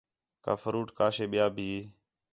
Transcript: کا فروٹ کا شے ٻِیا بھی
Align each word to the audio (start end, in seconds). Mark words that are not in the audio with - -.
کا 0.43 0.53
فروٹ 0.63 0.89
کا 0.97 1.07
شے 1.15 1.25
ٻِیا 1.31 1.47
بھی 1.55 1.69